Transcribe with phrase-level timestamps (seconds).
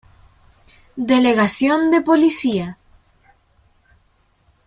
[1.11, 2.67] Delegación de Policía.